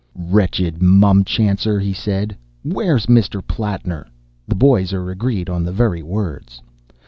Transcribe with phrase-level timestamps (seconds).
[0.15, 2.35] "Wretched mumchancer!" he said.
[2.63, 3.45] "Where's Mr.
[3.45, 4.07] Plattner?"
[4.47, 6.59] The boys are agreed on the very words.